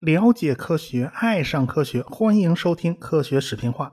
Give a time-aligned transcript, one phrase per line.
[0.00, 3.86] 了解科学，爱上科学，欢迎收听《科学视频化》。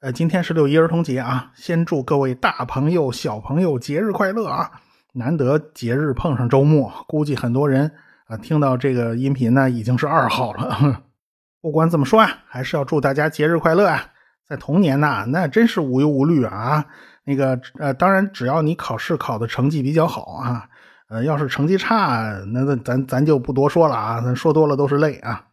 [0.00, 4.70] 呃，今天是六一儿童节啊，先祝各位大朋友、小朋友节日快乐啊！
[5.12, 7.92] 难得节日碰上周末，估计很多人
[8.26, 11.04] 啊听到这个音频呢，已经是二号了。
[11.62, 14.04] 不管怎么说啊，还是要祝大家节日快乐啊！
[14.48, 16.86] 在童年呐，那真是无忧无虑啊。
[17.26, 20.68] 那个呃，当然，只要你考试考的成绩比较好啊，
[21.08, 22.22] 呃，要是成绩差，
[22.52, 25.46] 那那咱咱就不多说了啊，咱说多了都是泪啊。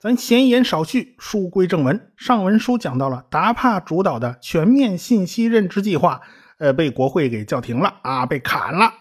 [0.00, 2.10] 咱闲言少叙，书归正文。
[2.16, 6.20] 上文书讲到了达帕主导的全面信息认知计划，
[6.58, 8.92] 呃，被国会给叫停了啊，被砍了。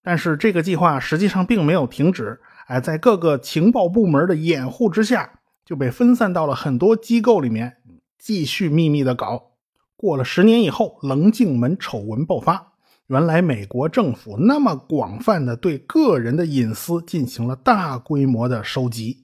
[0.00, 7.78] 但是这个计划实际上并没有停止，哎，在各个情报部门的掩护之下，就被分散到了很多机构里面，
[8.16, 9.53] 继续秘密的搞。
[9.96, 12.72] 过了十年以后，棱镜门丑闻爆发。
[13.06, 19.22] 原来美国政府那么广泛的对个人的隐私进行了大规模的收集。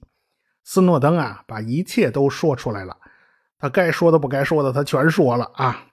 [0.63, 2.95] 斯诺登啊，把一切都说出来了。
[3.57, 5.87] 他该说的不该说的，他全说了啊。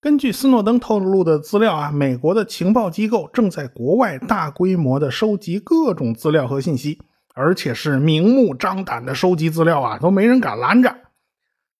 [0.00, 7.00] 根据斯诺登透露的资料啊，美国的情报机构正在国外大规模的收集各种资料和信息，
[7.34, 10.94] 而且是明目张胆的收集资料啊，都没人敢拦着。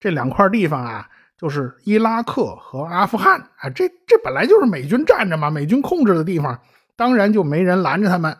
[0.01, 1.11] 这两块地方啊。
[1.43, 6.61] 就是伊拉克和阿富汗啊，这这本来就是美军占着嘛，美军控制的地方，
[6.95, 8.39] 当然就没人拦着他们。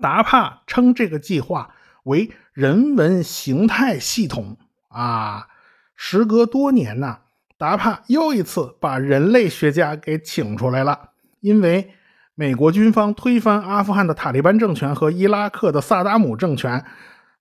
[0.00, 4.56] 达帕称这个计划为人文形态系统
[4.88, 5.46] 啊。
[5.94, 7.18] 时隔多年呢，
[7.56, 11.92] 达帕又一次把人类学家给请出来了，因为
[12.34, 16.84] 美国军方推翻阿富汗的塔利班政权和伊拉克的萨达姆政权，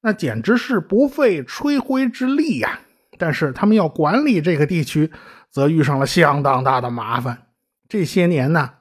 [0.01, 2.81] 那简直是不费吹灰之力呀。
[3.21, 5.11] 但是他们要管理这个地区，
[5.51, 7.49] 则遇上了相当大的麻烦。
[7.87, 8.71] 这些年呢，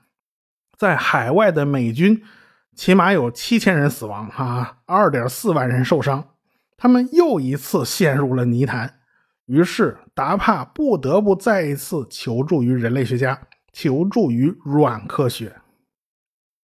[0.79, 2.23] 在海外的美军
[2.75, 6.27] 起码有七千人死亡，哈，二点四万人受伤。
[6.79, 9.01] 他们又一次陷入了泥潭。
[9.45, 13.43] 于是达帕不得不再一次求助于人类学家，
[13.75, 15.57] 求助于软科学。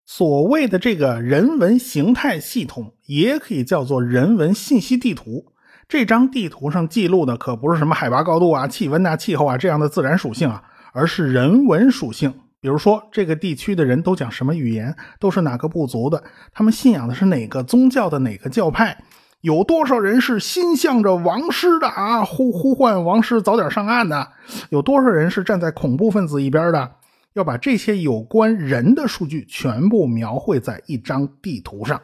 [0.07, 5.53] 所谓的这个人文形态系统，也可以叫做人文信息地图。
[5.89, 12.33] 这张地图上记录的可不是什么海拔高度啊、气温啊、气候啊这样的自然属性啊，而是人文属性。
[12.59, 19.05] 比如说，这个地区的人都讲什么语言，都是哪个部族的，他们信仰的是哪个宗教的哪个教派，
[19.43, 24.33] 有多少人是心向着王师的啊，呼呼唤王师早点上岸的，
[24.71, 26.91] 有多少人是站在恐怖分子一边的，
[27.35, 32.01] 要把这些有关人的数据全部描绘在一张地图上。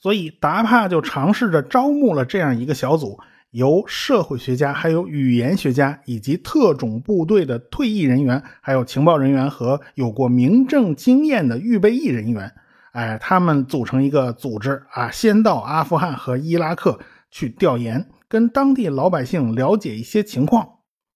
[0.00, 3.18] 所以达帕就尝试着招募了这样一个小组，
[3.50, 12.52] 由社会学家、还有语言学家以及特种部队的退役人员，还有情报人员和有过民政经验的预备役人员，
[12.92, 20.68] 哎，他们组成一个组织啊，先到阿富汗和伊拉克去调研，跟当地老百姓了解一些情况。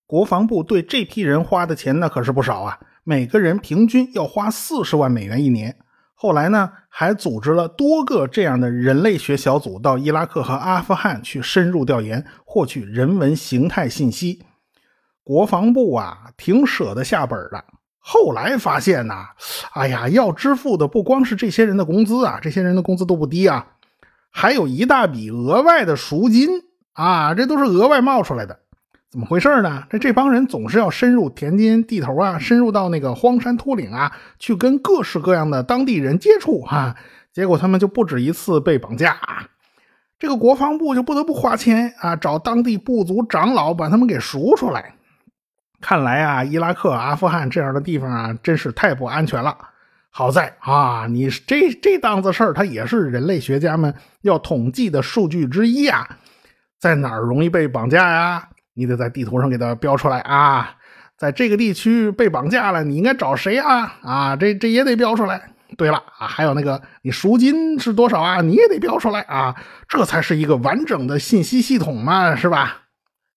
[0.06, 5.76] 国防部对这批人花的钱那可是不少啊，每个人平均要花四十万美元一年。
[6.22, 14.44] 后来呢，还组织了多个这样的人类学小组到伊拉克和阿富汗去深入调研，获取人文形态信息。
[15.24, 17.64] 国防部啊，挺舍得下本的。
[17.98, 19.30] 后来发现呐，
[19.72, 23.66] 哎呀，要支付的不光是这些人的工资啊，这些人的工资都不低啊，
[24.30, 26.48] 还有一大笔额外的赎金
[26.92, 28.60] 啊，这都是额外冒出来的。
[29.12, 29.84] 怎么回事呢？
[29.90, 36.96] 这这帮人总是要深入田间地头啊，深入到那个荒山秃岭啊，去跟各式各样的当地人接触哈。
[37.30, 39.18] 结果他们就不止一次被绑架，
[40.18, 44.94] 这个国防部就不得不花钱啊，找当地部族长老把他们给赎出来。
[45.78, 49.54] 看来啊，伊拉克、阿富汗这样的地方啊，真是太不安全了。
[50.08, 56.08] 好在啊，你这这档子事儿，它也是人类学家们要统计的数据之一啊，
[56.78, 58.48] 在哪儿容易被绑架呀？
[58.74, 60.76] 你得在地图上给它标出来啊，
[61.16, 63.98] 在这个地区被绑架了，你应该找谁啊？
[64.02, 65.50] 啊，这这也得标出来。
[65.78, 68.42] 对了啊，还有那个你赎金是多少啊？
[68.42, 69.54] 你也得标出来啊，
[69.88, 72.82] 这才是一个完整的信息系统嘛，是吧？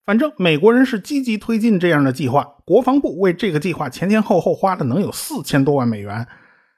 [0.06, 6.28] 反正美国人是积极推进这样的计划，国防部为这个计划前前后后花了能有四千多万美元，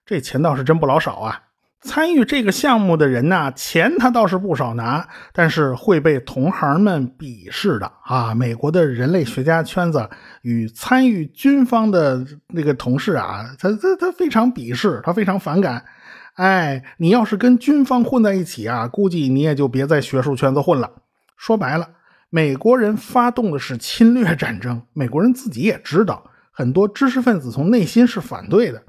[0.06, 1.42] 这钱倒是真不老少啊。
[1.82, 8.34] 参与这个项目的人呢，钱他倒是不少拿，但是会被同行们鄙视的啊！
[8.34, 10.10] 美国的人类学家圈子
[10.42, 15.86] 与参与军方的那个同事啊，他他他非常鄙视，他非常反感。
[16.34, 20.92] 哎，你要是跟军方混在一起啊，估计你也就别在学术圈子混了。
[21.38, 21.88] 说白了，
[22.30, 28.82] 美国人发动的是侵略战争，美国人自己也知道，很多知识分子从内心是反对的。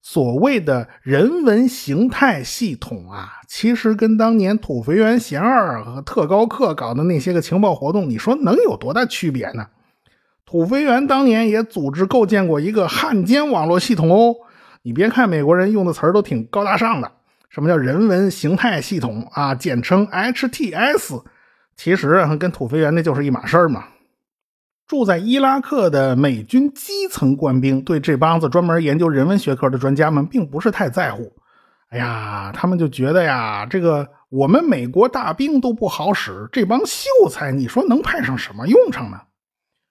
[0.00, 9.66] 所谓的人文形态系统啊，其实跟当年土肥原贤二和特高课搞的那些个情报活动，你说能有多大区别呢？
[10.46, 14.34] 土肥原当年也组织构建过一个汉奸网络系统哦。
[14.82, 17.12] 你别看美国人用的词儿都挺高大上的，
[17.50, 19.54] 什么叫人文形态系统啊？
[19.54, 21.22] 简称 HTS，
[21.76, 23.84] 其实跟土肥原那就是一码事儿嘛。
[24.88, 31.30] 住在伊拉克的美军基层官兵对这帮子专门研究人文学科的专家们并不是太在乎。
[31.90, 39.18] 哎呀，他们就觉得呀，这个我们美国大兵都不好使，这帮秀才你说能派上什么用场呢？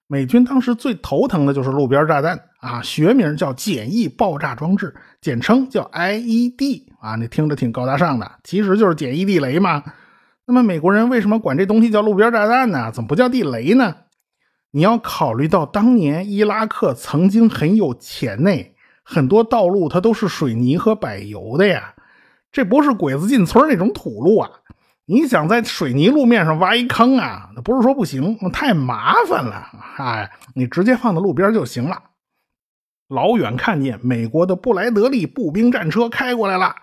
[0.08, 9.84] 美军当时最头疼的就是路边炸弹啊，学名叫简易爆炸装置，简称叫 IED 啊，你听着挺高大上的，其实就是简易地雷嘛。
[10.48, 12.92] 那么美国人为什么管这东西叫路边炸弹呢？
[12.92, 13.94] 怎么不叫地雷呢？
[14.78, 18.52] 你要考虑到当年伊拉克曾经很有钱呢，
[19.02, 21.96] 很多道路它都是水泥和柏油的呀，
[22.52, 24.48] 这不是鬼子进村那种土路啊。
[25.08, 27.50] 你想在水泥路面上挖一坑啊？
[27.56, 29.66] 那不是说不行，太麻烦了。
[29.98, 32.00] 哎，你直接放在路边就行了。
[33.08, 36.76] 老远看见美国的布莱德利步兵战车开过来了，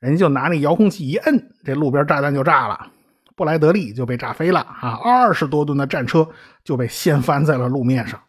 [0.00, 2.86] 人家就拿那遥控器一摁，这路边炸弹就炸了，
[3.36, 4.98] 布莱德利就被炸飞了啊！
[5.04, 6.26] 二十多吨的战车
[6.64, 8.20] 就被掀翻在了路面上。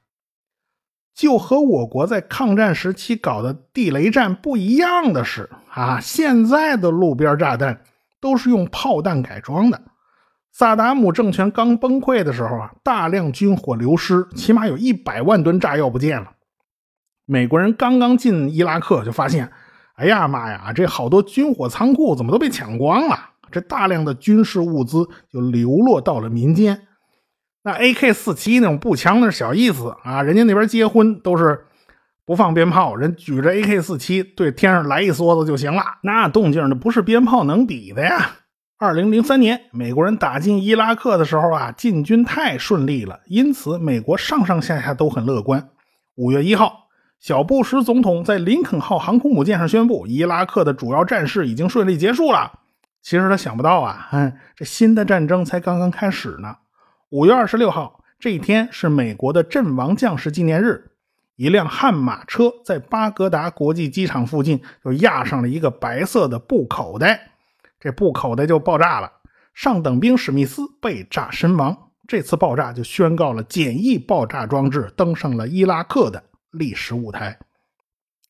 [1.15, 7.81] 就和我国在抗战时期搞的地雷战不一样的是啊，现在的路边炸弹。
[8.21, 9.79] 都是用炮弹改装的。
[10.51, 16.31] 萨达姆政权刚崩溃的时候啊，大量军火流失，起码有一百万吨炸药不见了。
[17.25, 19.51] 美国人刚刚进伊拉克就发现，
[19.97, 23.15] 哎呀妈呀，这好多军火仓库怎么都被抢光了？
[23.51, 26.84] 这大量的军事物资就流落到了民间。
[27.65, 31.65] 那 AK 四七那种步枪那是小意思啊，人家那边结婚都是。
[32.27, 35.83] 不放鞭炮，人举着 AK 四七对天上来一梭子就行了。
[36.01, 38.31] 那动静那不是鞭炮能比的呀！
[38.79, 45.69] 二零零三年，美国人打进伊拉克的时候啊，进军太顺利了，因此美国上上下下都很乐观。
[46.15, 46.87] 五月一号，
[47.19, 52.51] 小布什总统在林肯号航空母舰上宣布，伊拉克的主要战事已经顺利结束了。
[53.03, 56.55] 其实他想不到啊，嗯，这新的战争才刚刚开始呢。
[57.15, 60.91] 五月二十六号这一天是美国的阵亡将士纪念日。
[61.37, 67.31] 一辆悍马车在巴格达国际机场附近就压上了一个白色的布口袋，
[67.79, 69.09] 这布口袋就爆炸了。
[69.53, 71.77] 上等兵史密斯被炸身亡。
[72.05, 76.21] 这次爆炸就宣告了简易爆炸装置登上了伊拉克的
[76.51, 77.39] 历史舞台。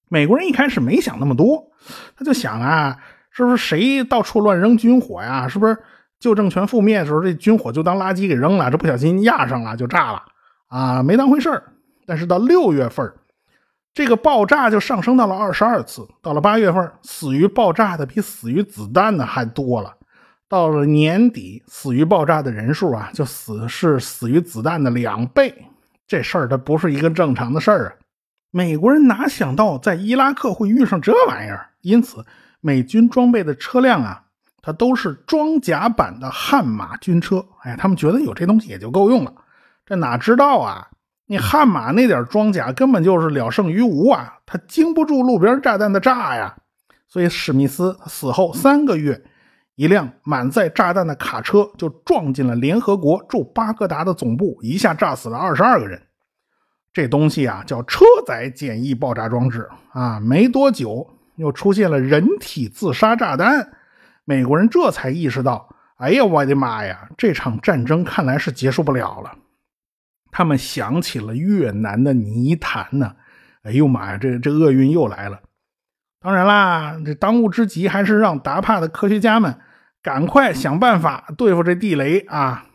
[0.09, 1.71] 美国人一开始没想那么多，
[2.15, 2.99] 他就想啊，
[3.31, 5.47] 是不是谁到处乱扔军火呀？
[5.47, 5.75] 是不是
[6.19, 8.71] 旧政权覆灭的时候，这军火就当垃圾给扔了？
[8.71, 10.23] 这不小心压上了就炸了
[10.67, 11.03] 啊？
[11.03, 11.63] 没当回事儿。
[12.05, 13.13] 但是到六月份，
[13.93, 16.07] 这个爆炸就上升到了二十二次。
[16.21, 19.93] 到了八月份，死于爆炸的比死于子弹的还多了。
[20.47, 25.53] 到了年底，死于爆炸的人数啊，就死是死于子弹的两倍。
[26.07, 27.93] 这事儿它不是一个正常的事儿啊！
[28.51, 31.69] 美国人哪想到在伊拉克会遇上这玩意儿？
[31.81, 32.23] 因此，
[32.61, 34.24] 美军装备的车辆啊，
[34.65, 37.45] 它都是装甲版的悍马军车。
[37.61, 39.31] 哎，他们觉得有这东西也就够用了。
[39.85, 40.87] 这哪知道啊？
[41.27, 46.55] 你悍马那点装甲根本就是了胜于无啊，它经不住路边炸弹的炸呀。
[47.07, 49.23] 所以史密斯死后三个月，
[49.75, 56.01] 一辆满载炸弹的卡车就撞进了联合国驻巴格达的总部，一下炸死了二十二个人。
[56.91, 60.19] 这东西啊叫车载简易爆炸装置啊。
[60.19, 63.73] 没多久又出现了人体自杀炸弹，
[64.25, 69.37] 美国人这才意识到，哎呀，我的妈呀，这场战争看来是结束不了了。
[70.31, 73.15] 他们想起了越南的泥潭呢，
[73.63, 75.39] 哎呦妈呀，这这厄运又来了。
[76.19, 79.59] 当然啦，这当务之急还是让达帕的科学家们
[80.01, 82.65] 赶快想办法对付这地雷啊！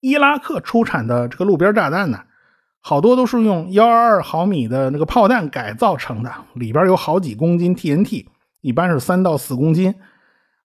[0.00, 2.20] 伊拉克出产的这个路边炸弹呢，
[2.80, 8.26] 好多都是用幺二二毫米的那个炮弹改造成的，里边有好几公斤 TNT，
[8.62, 9.94] 一般是三到四公斤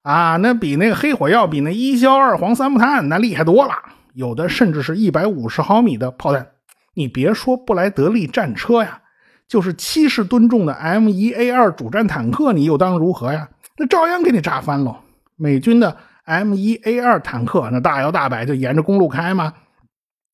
[0.04, 3.74] 啊，那比那个黑火药、比那一硝二黄三木炭那厉害多了。
[4.14, 6.46] 有的甚至是一百五十毫米的炮弹，
[6.94, 9.00] 你别说布莱德利战车呀，
[9.48, 13.50] 就是七十吨重的 M 一 A 二主战坦克，你又当如何呀？
[13.78, 14.98] 那照样给你炸翻喽！
[15.36, 19.54] 美军的 M 一 A 二坦克那大摇大摆就沿着公路开嘛，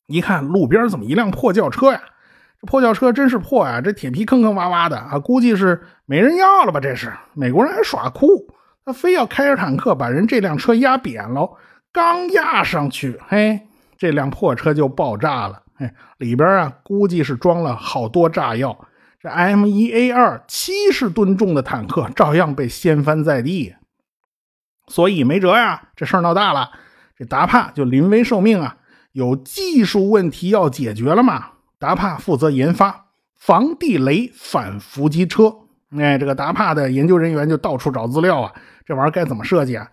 [0.08, 2.02] 一看路边怎么一辆破轿车呀？
[2.60, 3.80] 这破轿车真是破呀！
[3.80, 6.82] 这铁皮坑坑洼洼的啊，估计是没人要了吧？
[6.82, 8.28] 这是美国人还耍酷，
[8.90, 11.56] 他非要开着坦克把人这辆车压扁喽！
[11.92, 13.62] 刚压上去，嘿。
[14.00, 18.88] 这辆破车就爆炸了，嘿，里边啊估计是装了好多炸药，
[19.22, 23.76] 这 M 一 A 二七十吨重的坦克照样被掀翻在地。
[24.88, 26.72] 所以没辙呀，这事儿闹大了，
[27.16, 28.78] 这达帕就临危受命啊，
[29.12, 31.48] 有技术问题要解决了嘛。
[31.78, 35.54] 达帕负责研发防地雷反伏击车。
[35.98, 38.54] 哎，这个达帕的研究人员就到处找资料啊，
[38.90, 39.88] 这玩意儿该怎么设计啊？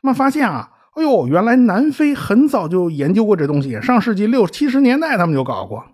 [0.00, 5.84] 他们发现啊，哎呦，原来南非很早就研究过这东西，上世纪六七十年代他们就搞过。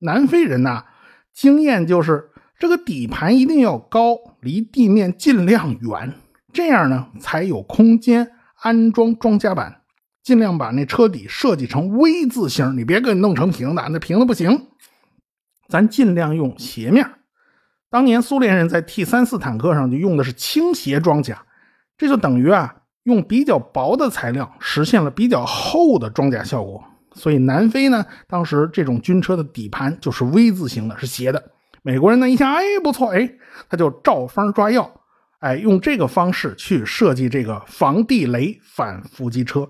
[0.00, 0.86] 南非人呐，
[1.32, 6.14] 经验就是这个底盘一定要高，离地面尽量远。
[6.52, 9.82] 这样呢，才有空间安装装甲板，
[10.20, 14.66] 尽量把那车底设计成 V 字形，你别给弄成平的，那平的不行。
[15.68, 17.08] 咱尽量用斜面。
[17.88, 21.44] 当年苏联人在 T 三四坦克上就用的是倾斜装甲，
[22.04, 26.84] 这就等于啊，用比较薄的材料实现了比较厚的装甲效果。
[27.14, 31.42] 所以南非呢，当时这种军车的底盘就是 V 字形的，是斜的。
[31.82, 33.30] 美国人呢一想，哎，不错，哎，
[33.70, 35.00] 他就照方抓药。
[35.38, 39.66] 哎，用这个方式去设计这个防地雷反伏击车，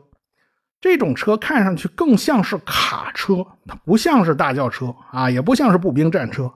[0.81, 6.53] 这种车看上去更像是卡车，它不像是大轿车啊，也不像是步兵战车，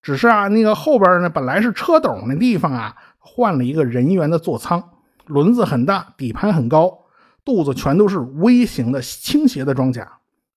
[0.00, 4.82] 只是啊，那个后边呢本来是车斗那地方啊，换了一个人员的座舱，
[5.32, 7.06] 轮子很大，底盘很高，
[7.44, 10.06] 肚子全都是微型的倾斜的装甲。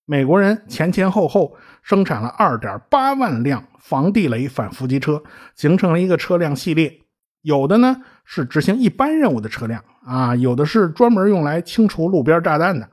[0.05, 5.23] 美国人前前后后生产了二点八万辆防地雷反伏击车，
[5.55, 7.01] 形成了一个车辆系列。
[7.41, 12.89] 有的呢是执行一般任务的车辆啊，有的是专门用来清除路边炸弹的，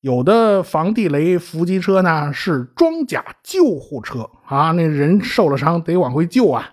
[0.00, 6.70] 有的防地雷伏击车呢是装甲救护车啊，那人受了伤得往回救啊。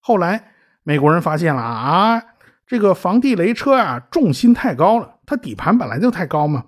[0.00, 2.22] 后来美国人发现了啊，
[2.66, 6.64] 这个防地雷车啊重心太高了，它底盘本来就太高嘛，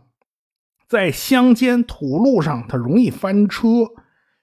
[0.88, 3.68] 在乡间土路上它容易翻车，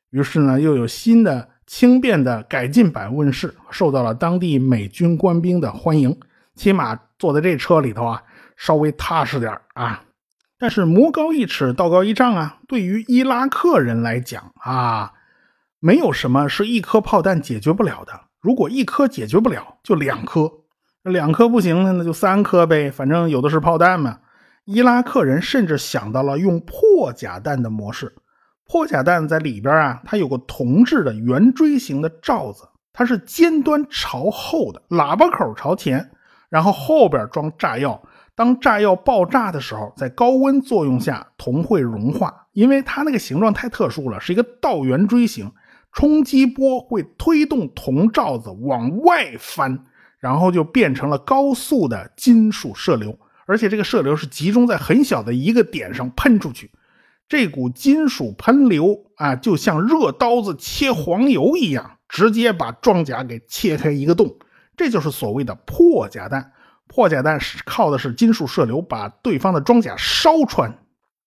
[0.09, 1.49] 于是呢又有新的。
[1.65, 6.15] 轻便的改进版问世，受到了当地美军官兵的欢迎。
[6.55, 8.21] 起码坐在这车里头啊，
[8.57, 10.03] 稍微踏实点啊。
[10.59, 12.59] 但是魔高一尺，道高一丈啊。
[12.67, 15.13] 对于伊拉克人来讲啊，
[15.79, 18.11] 没有什么是一颗炮弹解决不了的。
[18.41, 20.62] 如果一颗解决不了，就两颗；
[21.03, 22.89] 两颗不行呢，那就三颗呗。
[22.89, 24.19] 反正有的是炮弹嘛。
[24.65, 28.15] 伊拉克人甚至想到了用破甲弹的模式。
[28.65, 36.09] 破甲弹在里边啊，它有个铜制的圆锥形的罩子，它是尖端朝后的，喇叭口朝前，
[36.49, 38.01] 然后后边装炸药。
[38.35, 45.51] 当炸药爆炸的时候，在高温作用下，铜会融化，因为它那个形状太特殊了，是一个倒圆锥形，
[45.91, 49.85] 冲击波会推动铜罩子往外翻，
[50.23, 56.71] 然后就变成了高速的金属射流，而且这个射流是集中在很小的一个点上喷出去。
[57.27, 64.33] 这股金属喷流啊，就像热刀子切黄油一样，直接把装甲给切开一个洞。
[64.77, 66.53] 这就是所谓的破甲弹。
[66.87, 70.73] 破甲弹是靠的是金属射流把对方的装甲烧穿。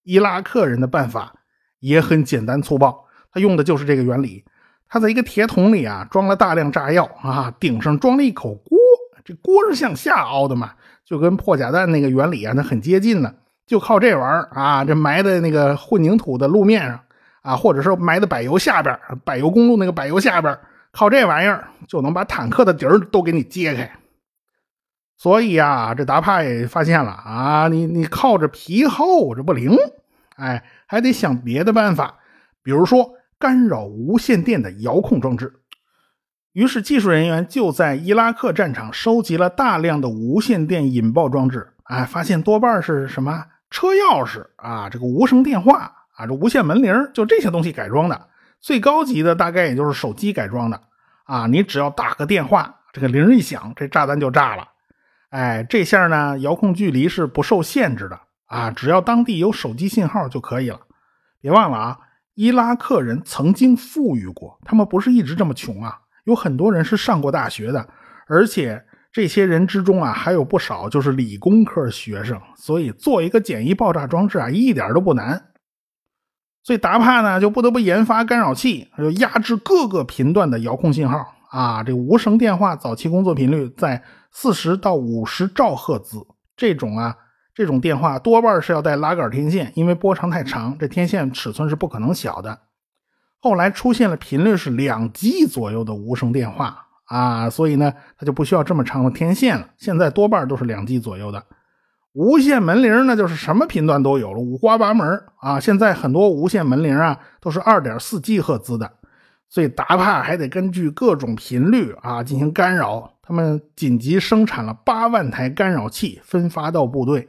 [0.04, 1.34] 伊拉克人的办法
[1.80, 4.42] 也很简单粗暴，他用的就是这个原理。
[4.88, 8.75] 他在一个铁桶里啊装了大量炸药啊，顶上装了一口锅，
[9.26, 10.70] 这锅是向下凹的嘛，
[11.04, 13.34] 就跟破甲弹那个原理啊，那很接近了。
[13.66, 17.00] 就靠这玩意儿啊，这埋在那个混凝土的路面上
[17.42, 20.56] 啊，或者是埋在柏油下边柏油公路那个柏油下边
[20.92, 23.90] 靠这玩意儿就能把坦克的底儿都给你揭开。
[25.16, 29.76] 所以啊，这达帕也发现了啊，你你靠着皮厚这不灵，
[30.36, 32.14] 哎，还得想别的办法，
[32.62, 35.52] 比如说干扰无线电的遥控装置。
[36.56, 43.44] 于是技术人员就在伊拉克战场收集了大量的无线电引爆装置，哎，发现多半是什么？
[43.68, 48.28] 车钥匙啊，这个无声电话啊，这无线门铃，就这些东西改装的。
[48.58, 50.80] 最高级的大概也就是手机改装的
[51.24, 51.46] 啊。
[51.46, 54.66] 你只要打个电话，这个铃一响，这炸弹就炸了。
[55.28, 60.80] 哎，这下呢，遥控距离是不受限制的啊，只要当地有手机信号就可以了。
[61.38, 61.98] 别忘了啊，
[62.32, 67.88] 伊拉克人曾经富裕过，他们不是一直这么穷啊，有很多人是上过大学的，
[68.28, 68.84] 而且。
[69.12, 75.42] 这些人之中啊，还有不少就是理工科学生，所以做一个简易爆炸装置啊，一点都不难。
[76.62, 81.82] 所以达帕呢，就不得不研发干扰器，就压制各个频段的遥控信号啊。
[81.82, 84.02] 这无声电话早期工作频率在
[84.32, 86.18] 四十到五十兆赫兹，
[86.54, 87.16] 这种啊，
[87.54, 92.65] 这种电话多半是要带拉杆天线，因为波长太长，这天线尺寸是不可能小的。
[93.40, 96.82] 后来出现了频率是两 G 左右的无声电话。
[97.06, 99.68] 啊，所以呢，它就不需要这么长的天线了。
[99.76, 101.40] 现在多半都是两 G 左右的
[102.14, 105.60] 无线门铃，那就是什么频段都有了，五花八门啊。
[105.60, 108.90] 现在很多无线门铃啊，都是二点四 G 赫兹的。
[109.48, 113.12] 所以达帕还得根据各种频率啊进行干扰。
[113.22, 117.28] 他们紧急生产了八万台干扰器，分发到部队。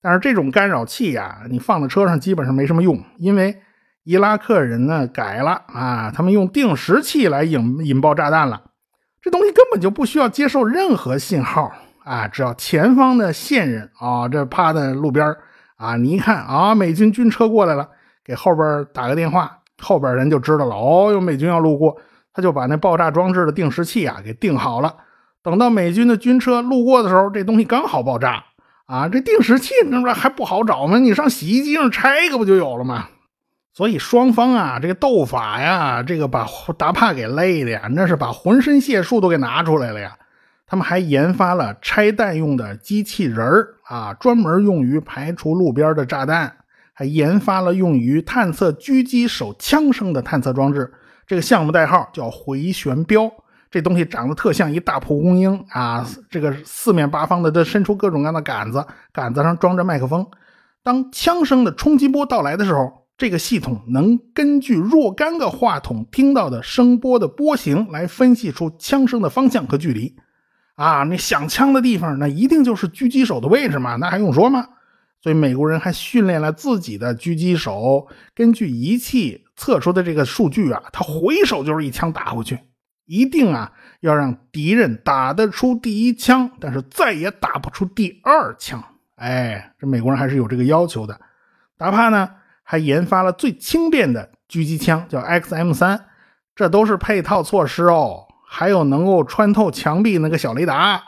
[0.00, 3.60] 但是这种干扰器呀，你放在车上基本上没什么用，因为
[4.04, 8.62] 伊拉克人呢改了啊，他们用定时器来引引爆炸弹了。
[9.22, 11.70] 这东西根本就不需要接受任何信号
[12.04, 15.36] 啊，只要前方的线人啊，这趴在路边
[15.76, 17.88] 啊，你一看啊，美军军车过来了，
[18.24, 21.96] 给后边打个电话，后边人就知道了哦，有美军要路过，
[22.32, 24.94] 他就把那爆炸装置的定时器啊给定好了。
[25.42, 28.44] 等到美军的军车路过的时候，这东西刚好爆炸
[28.86, 29.08] 啊！
[29.08, 30.98] 这定时器那不还不好找吗？
[30.98, 33.08] 你上洗衣机上拆一个不就有了吗？
[33.72, 36.46] 所以双方啊，这个斗法呀，这个把
[36.76, 40.16] 达帕给累的呀，那是把浑身解数都给拿出来了呀。
[40.66, 43.44] 他们还研发了拆弹用的机器人
[43.84, 46.52] 啊，专门用于排除路边的炸弹，
[46.92, 50.92] 还研发了用于探测狙击手枪声的探测装置。
[51.26, 53.30] 这个项目代号叫回旋镖。
[53.70, 56.04] 这东西长得特像一大蒲公英啊！
[56.28, 60.26] 这个四面八方的都伸出各种各样的杆子，杆子上装着麦克风。
[60.82, 70.16] 当枪声的冲击波到来的时候，这个系统能根据若干个话筒听到的声波的波形来分析出枪声的方向和距离。
[70.74, 73.96] 啊，那响枪的地方，那一定就是狙击手的位置嘛？
[73.96, 74.66] 那还用说吗？
[75.20, 82.58] 所以美国人还训练了自己的狙击手，根据仪器测出的这个数据啊，他回手就是一枪打回去。
[83.04, 88.82] 一定啊，要让敌人打得出第一枪，但是再也打不出第二枪。
[89.16, 91.20] 哎，这美国人还是有这个要求的。
[91.76, 92.30] 达帕呢，
[92.70, 96.00] 还研发了最轻便的狙击枪，叫 XM 三，
[96.54, 98.28] 这都是配套措施哦。
[98.48, 101.02] 还有能够穿透墙壁那个小雷达，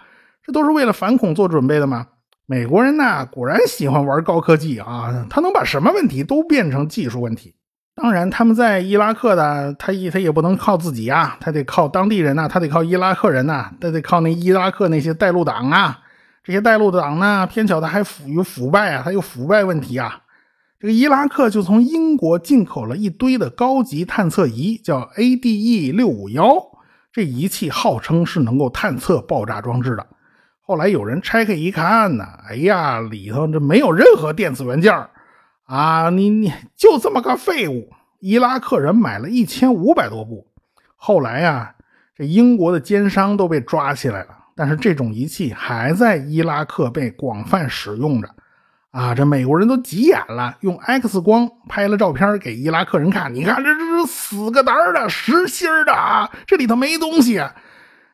[0.44, 2.08] 这都是为了反恐做准备的吗？
[2.46, 7.54] 美国人呢，果然喜欢玩高科技啊，他能把什么问题都变成技术问题。
[7.94, 16.00] 当然，他们在伊拉克的，他也他也不能靠自己啊，他得靠当地人呐，他得靠伊拉克人呐，他得靠那伊拉克那些带路党啊。
[16.42, 20.18] 这些带路党呢，偏巧他还腐于腐败啊，他有腐败问题啊。
[20.82, 26.56] 这个伊拉克就从英国进口了一堆的高级探测仪，叫 ADE 六五幺，
[27.12, 30.04] 这仪器号称是能够探测爆炸装置的。
[30.60, 34.92] 后来有人拆开一看呢，哎呀，里头这没有任何电子元件
[35.66, 37.88] 啊，你你就这么个废物！
[38.18, 40.48] 伊拉克人买了一千五百多部，
[40.96, 41.76] 后来呀，
[42.16, 48.28] 这英国的奸商都被抓起来了，但是这种仪器还在伊拉克被广泛使用着。
[48.92, 57.38] 啊，这美国人都急眼了，用 X 光拍了照片给伊拉克人看，你看这这是死个胆儿的实心的啊，这里头没东西。
[57.38, 57.50] 啊，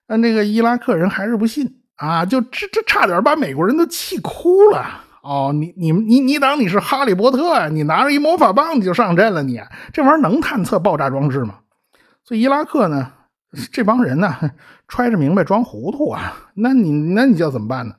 [0.06, 4.86] 那个伊拉克人还是不信啊，就这这差点把美国人都气哭了。
[5.22, 7.68] 哦，你你你你当你是哈利波特啊？
[7.68, 9.42] 你拿着一魔法棒你就上阵了？
[9.42, 9.60] 你
[9.92, 11.56] 这玩意儿能探测爆炸装置吗？
[12.24, 13.10] 所以伊拉克呢，
[13.72, 14.34] 这帮人呢，
[14.86, 16.48] 揣着明白装糊涂啊。
[16.54, 17.96] 那你那你叫怎么办呢？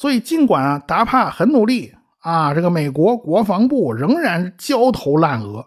[0.00, 5.62] 所以尽管啊，达帕很努力啊，这个美国国防部仍然焦头烂额。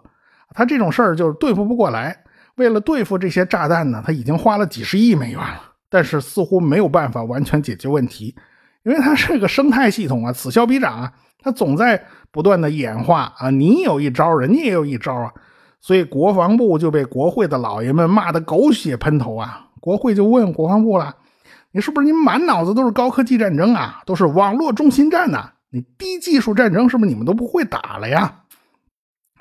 [0.56, 2.18] 他这种事儿就是对付不过来。
[2.56, 8.36] 为了对付这些炸弹呢，他已经花了几十亿美元了，但是似乎没有办法完全解决问题。
[8.82, 13.52] 因为它是个生态系统啊，此消彼长啊，它总在不断的演化啊。
[13.52, 15.32] 你有一招，人家也有一招啊，
[15.80, 19.68] 所以国防部就被国会的老爷们骂得狗血喷头啊。
[19.80, 21.16] 国会就问国防部了
[21.74, 24.02] ：“你是不是你满脑子都是高科技战争啊？
[24.06, 25.50] 都是网络中心战呐？
[25.72, 28.42] 你低技术战争是不是你们都不会打了呀？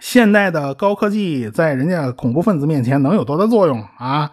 [0.01, 4.33] 现代的高科技在人家恐怖分子面前能有多大作用啊？”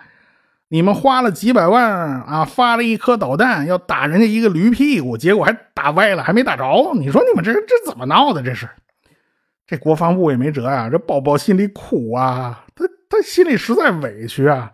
[0.72, 6.64] 你们花了几百万啊，发了一颗导弹要打人家一个驴屁股，结果还打歪了，还没打着。
[6.94, 8.44] 你说你们这这怎么闹的？
[8.44, 8.70] 这是，
[9.66, 10.88] 这国防部也没辙呀。
[10.88, 14.72] 这宝宝心里苦啊，他他心里实在委屈啊。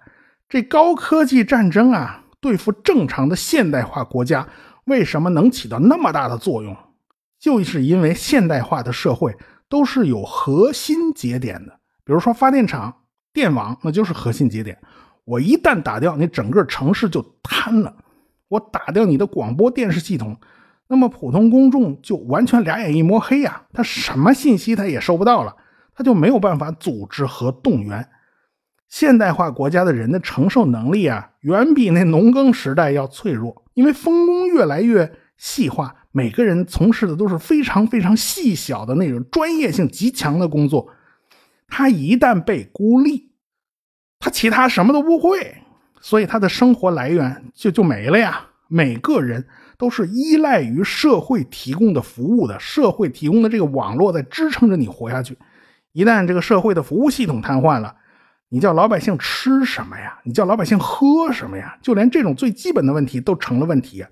[0.49, 4.47] 这高科技战争啊，对付正常的现代化国家，
[4.84, 6.77] 为什么能起到那么大的作用？
[7.39, 9.36] 就是因为现代化的社会
[9.67, 12.95] 都是有核心节点的，比如说发电厂、
[13.34, 14.77] 电网，那就是核心节点。
[15.23, 17.95] 我一旦打掉你，整个城市就瘫了。
[18.47, 20.39] 我打掉你的广播电视系统，
[20.88, 25.55] 那么普通公众就完全两眼一抹黑呀，他什么信息他也收不到了，
[25.95, 28.08] 他就没有办法组织和动员。
[28.88, 40.88] 现代化国家的人的承受能力啊，远比那农耕时代要脆弱，因为分工越来越细化，每个人从事的都是非常非常细小的那种专业性极强的工作，
[41.67, 43.32] 他一旦被孤立。
[44.17, 45.58] 他其他什么都不会，
[46.00, 48.48] 所以他的生活来源就就没了呀。
[48.67, 49.45] 每个人
[49.78, 55.38] 都是依赖于社会提供的服务的，社会提供的这个网络在支撑着你活下去。
[55.91, 57.95] 一旦这个社会的服务系统瘫痪了，
[58.55, 60.17] 你叫老百姓吃什么呀？
[60.23, 61.77] 你叫老百姓喝什么呀？
[61.81, 64.05] 就连这种最基本的问题都成了问题。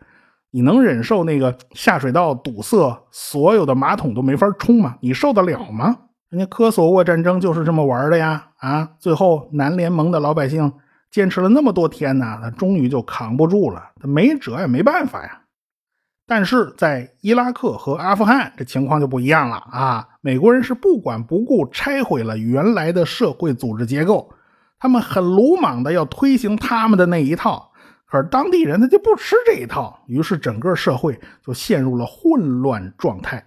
[0.51, 4.97] 你能忍受那个下水道堵塞，所有的马桶都没法冲吗？
[4.99, 5.95] 你受得了吗？
[6.29, 8.47] 人家科索沃战争就是这么玩的呀！
[8.57, 10.73] 啊，最后南联盟的老百姓
[11.09, 15.39] 坚持了那么多天呢，他终于就扛不住了，他没辙也没办法呀。
[16.35, 20.07] 但是在伊拉克和阿富汗，这情况就不一样了啊！
[20.19, 24.27] 美国人是不管不顾拆毁了原来的社会组织结构，
[24.79, 27.71] 他们很鲁莽的要推行他们的那一套。
[28.07, 33.45] 可是当地人他就不吃这一套，于是整个社会就陷入了混乱状态，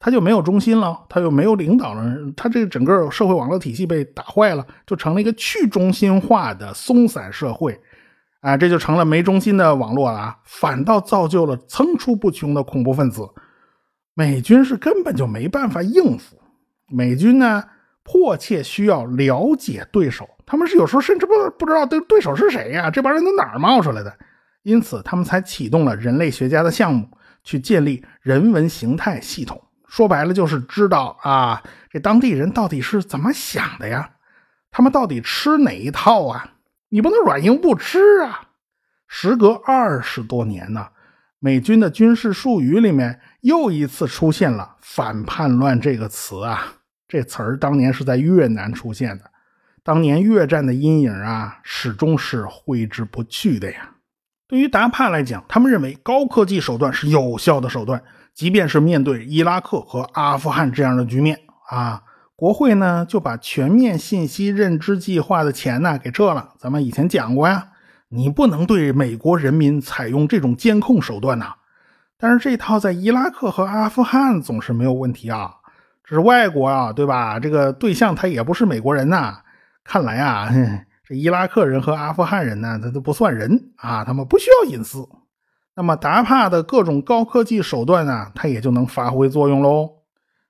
[0.00, 7.80] 他就没有中心了，他又没有领导人，他这个整个社会网络体系被打坏了，就成了一个去中心化的松散社会。
[8.44, 10.36] 啊，这就成了没中心的网络了啊！
[10.44, 13.26] 反倒造就了层出不穷的恐怖分子。
[14.12, 16.36] 美军是根本就没办法应付。
[16.90, 17.64] 美军呢，
[18.02, 20.28] 迫切需要了解对手。
[20.44, 22.90] 他们是有时候甚至不不知道对对手是谁呀？
[22.90, 24.14] 这帮人从哪儿冒出来的？
[24.62, 27.08] 因此，他们才启动了人类学家的项目，
[27.44, 29.58] 去建立人文形态系统。
[29.88, 34.10] 说白了，就是知道啊，这当地人到底是怎么想的呀？
[34.70, 36.50] 他们到底吃哪一套啊？
[36.94, 38.50] 你不能软硬不吃啊！
[39.08, 40.86] 时隔二十多年呢，
[41.40, 46.74] 美军的军事术语里面又一次出现了“反叛乱”这个词啊！
[47.08, 49.24] 这词儿当年是在越南出现的，
[49.82, 53.90] 当年越战的阴影啊，始终是挥之不去的呀。
[54.46, 58.00] 对于达帕来讲，他们认为高科技手段是有效的手段，
[58.32, 62.00] 即便是面对伊拉克和阿富汗这样的局面啊。
[62.36, 66.50] 国会呢就把全面信息认知计划的钱呢给撤了。
[66.58, 67.68] 咱们以前讲过呀，
[68.08, 71.54] 你不能对美国人民采用这种监控手段呐。
[72.18, 75.54] 但是这套在伊拉克和阿富汗总是没有问题啊，
[76.04, 77.38] 这是外国啊，对吧？
[77.38, 79.38] 这个对象他也不是美国人呐。
[79.84, 80.50] 看来啊，
[81.06, 85.08] 这伊拉克人和阿富汗人呢，他都不算人啊，他们不需要隐私。
[85.76, 89.90] 那么达帕的各种高科技手段呢，它也就能发挥作用喽。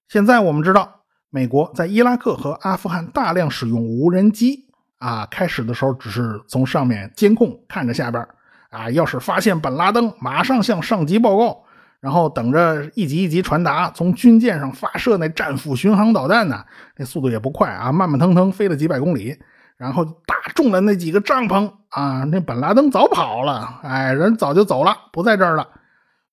[0.09, 1.04] 现在我们知道。
[1.35, 4.69] 美国在伊拉克和阿富汗大量使用无人机
[5.01, 8.25] 啊，开始的时候只是从上面监控看着下边
[8.71, 11.61] 啊，要是发现本拉登，马上向上级报告，
[11.99, 16.65] 然后等着一级一级传达，从军舰上发射那战斧巡航导弹呢，
[16.97, 19.37] 那速度也不快啊，慢慢腾腾飞了几百公里，
[19.77, 25.67] 然后打中了那几个帐篷啊，那本拉登早跑了，哎，人早就走了，不在这儿了。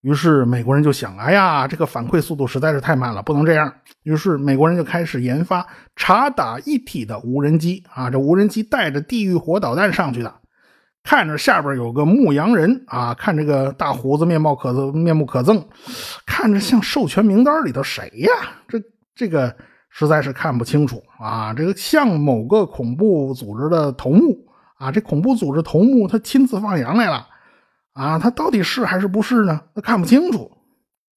[0.02, 3.72] 于是美国人就想，哎呀，这个反馈速度实在是太慢了，不能这样。
[4.02, 5.64] 于是美国人就开始研发
[5.96, 10.34] 察打一体的无人机啊，这无人机带着地狱火导弹上去的，
[11.04, 15.64] 看着下边有个牧羊人啊，看这个大胡子，面貌可面目可憎，
[16.26, 18.32] 看着像授权名单里头谁呀？
[18.68, 18.80] 这
[19.14, 19.56] 这个
[19.92, 24.36] 实在是看不清楚啊，这个像某个恐怖组织的头目
[24.80, 27.28] 啊，这恐怖组织头目他亲自放羊来了。
[27.94, 29.62] 啊，他到底是还是不是呢？
[29.76, 30.52] 他看不清楚。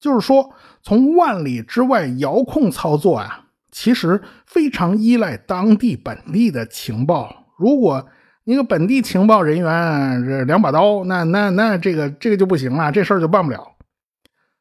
[0.01, 7.47] 就是说，从万里之外遥控操作啊，其实非常依赖当地本地的情报。
[7.59, 8.07] 如果
[8.45, 13.67] 一个本地情报人员这两把刀，那那那这个这个就不行了，这事儿就办不了。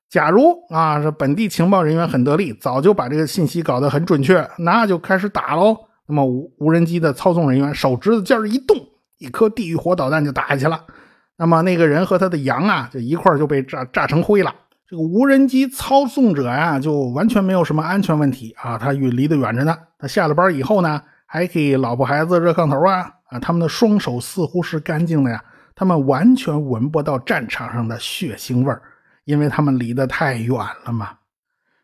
[0.09, 5.75] 假如啊，这本地情报人员很得力，早就把这个信息搞得很准确，那就开始打喽。
[6.07, 8.77] 那么无无人机的操纵人员手指头尖一动，
[9.17, 10.85] 一颗地狱火导弹就打下去了。
[11.35, 14.53] 那么那个人和他的羊啊，就一块就被炸炸成灰了。
[14.87, 19.75] 这个无人机操纵者呀，就完全没有什么安全问题啊，他与离得远着呢。
[19.97, 25.43] 他下了班以后呢，还给老婆孩子热炕头啊啊，他们的双手似乎是干净的呀，
[25.73, 28.81] 他们完全闻不到战场上的血腥味儿，
[29.25, 31.09] 因为他们离得太远了嘛。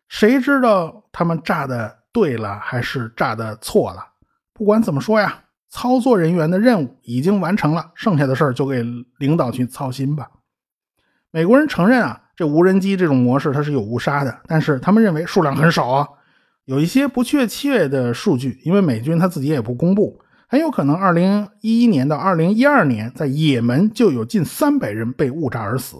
[0.08, 4.06] 谁知道他们炸的对了还是炸的错了？
[4.54, 5.40] 不管怎么说呀。
[5.70, 8.84] 操作人员的任务已经完成了，剩下的事儿就给
[9.20, 10.28] 领导去操心吧。
[11.32, 16.08] 美国人承认啊，这无人机这种模式它是有误杀的，但是他们认为数量很少啊，
[16.66, 25.98] 有一些不确切的数据，因为美军他自己也不公布，很有可能2011年到2012年在也门就有近300人被误炸而死。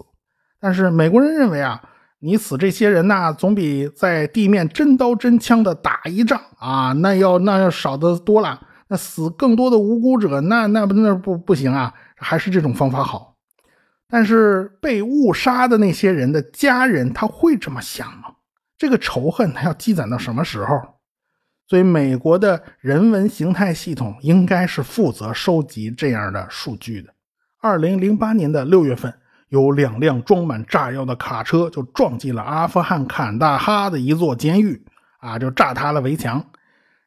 [0.60, 1.80] 但是美国人认为啊，
[2.18, 8.60] 你死这些人呐，总比在地面真刀真枪的打一仗啊，那要那要少得多了。
[8.92, 13.36] 那死更多的无辜者，那那不那不不行啊，还是这种方法好。
[14.08, 18.34] 但是被误杀的那些人的家人，他会这么想吗？
[18.76, 20.76] 这个仇恨他要积攒到什么时候？
[21.68, 27.14] 所以美国的人文形态系统应该是负责收集这样的数据的。
[27.60, 29.14] 二零零八年的六月份，
[29.50, 34.84] 有两辆装满炸药的卡车就撞进了阿富汗坎大哈的一座监狱，
[35.20, 36.44] 啊，就炸塌了围墙。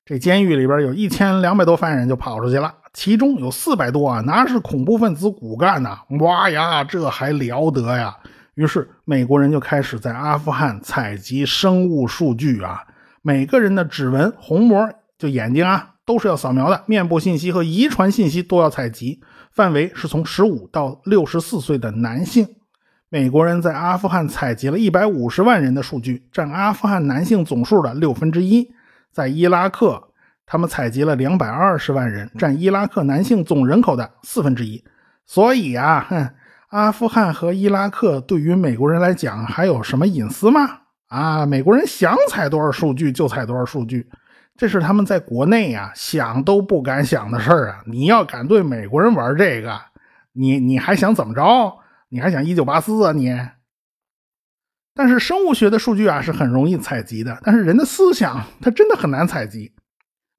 [0.06, 6.00] 这监狱里边有一千两百多犯人就跑出去了，其中有四百多啊，那是恐怖分子骨干呐！
[6.20, 8.14] 哇呀，这还了得呀！
[8.56, 12.82] 于是美国人就开始在阿富汗采集生物数据啊，
[13.22, 19.22] 每个人的指纹、虹膜，就眼睛啊，都是要扫描的，面部信息和遗传信息都要采集，
[19.54, 22.46] 范围是从十五到六十四岁的男性。
[23.08, 28.70] 美国人在阿富汗采集了一百五十万人的数据，占阿富汗男性总数的六分之一。
[29.14, 30.10] 在伊拉克。
[30.46, 34.84] 他们采集了两百二十万人，占伊拉克男性总人口的四分之一。
[35.26, 36.30] 所以啊，哼，
[36.68, 40.80] 阿富汗和伊拉克对于美国人来讲还有什么隐私吗？
[41.08, 44.06] 啊，美国人想采多少数据就采多少数据，
[44.58, 47.82] 这是他们在国内呀想都不敢想的事儿啊！
[47.86, 49.80] 你要敢对美国人玩这个，
[50.34, 51.42] 你你还想怎么着？
[52.10, 53.34] 你还想一九八四啊你？
[54.96, 59.74] 但是生物学的数据啊是很容易采集的，但是人的思想它真的很难采集。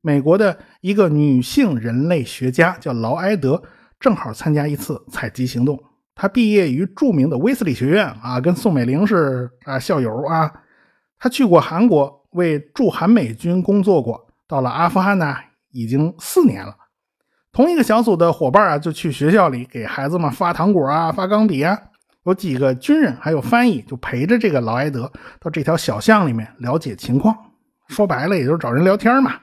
[0.00, 3.62] 美国的一个女性人类学家叫劳埃德，
[3.98, 5.82] 正好参加一次采集行动。
[6.14, 10.52] 她毕业于著名的威斯利学院啊，跟宋美龄是啊校友啊。
[11.18, 14.28] 她去过韩国，为驻韩美军工作过。
[14.46, 15.34] 到了阿富汗呢，
[15.72, 16.76] 已经四年了。
[17.50, 21.76] 同一个小组的伙伴啊，就去学校里给孩子们发糖果啊，发钢笔啊。
[22.24, 25.10] 有几个军人还有翻译，就陪着这个劳埃德
[25.40, 27.37] 到这条小巷里面了解情况。
[27.88, 29.34] 说白了，也就是找人聊天嘛。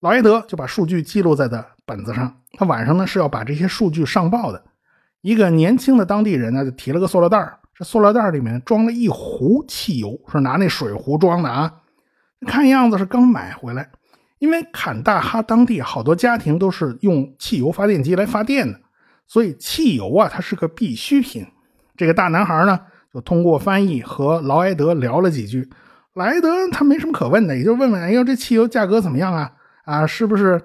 [0.00, 2.36] 劳埃德就把数据记录在的本子上。
[2.54, 4.64] 他晚上呢是要把这些数据上报的。
[5.20, 11.72] 一个年轻的当地人呢就提了个塑料袋这塑料袋里面装了一壶汽油，是拿那水壶装的啊。
[12.46, 13.88] 看样子是刚买回来。
[14.38, 18.80] 因为坎大哈当地好多家庭都是用汽油发电机来发电的，
[19.26, 21.46] 所以汽油啊它是个必需品。
[22.00, 22.80] 这个大男孩呢
[23.12, 25.68] 就通过翻译和劳埃德聊了几句。
[26.14, 29.52] 劳埃德他没什么可问的，也就问问：哎呦，这汽油价格怎么样啊？
[29.84, 30.58] 啊，是不是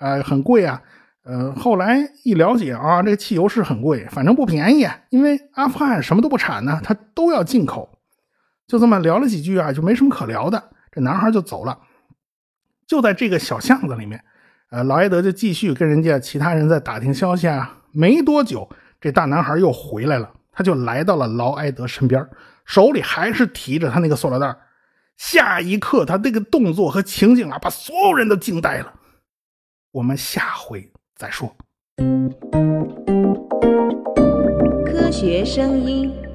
[0.00, 0.82] 呃很贵啊？
[1.22, 7.88] 呃，后来一了解啊，这个汽油是很贵，反正不便宜，因为阿富汗什么都不产呢，他都要进口。
[8.66, 11.78] 就这么聊了几句啊，就没什么可聊的，这男孩就走了。
[12.88, 14.20] 就在这个小巷子里面，
[14.72, 17.76] 呃，劳埃德就继续跟人家其他人在打听消息啊。
[17.92, 18.68] 没多久，
[19.00, 22.22] 这大男孩又回来了，他就来到了劳埃德身边，
[22.66, 24.54] 手里还是提着他那个塑料袋。
[25.16, 28.92] 下一刻，他那个动作和情景啊，把所有人都惊呆了。
[29.90, 31.50] 我们下回再说。
[34.84, 36.29] 科学声音。